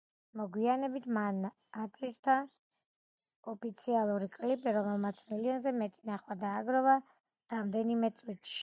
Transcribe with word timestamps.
მოგვიანებით 0.39 1.03
მან 1.17 1.37
ატვირთა 1.81 2.37
ოფიციალური 3.55 4.31
კლიპი, 4.35 4.75
რომელმაც 4.79 5.23
მილიონზე 5.29 5.77
მეტი 5.79 6.07
ნახვა 6.13 6.43
დააგროვა 6.47 7.01
რამდენიმე 7.57 8.15
წუთში. 8.19 8.59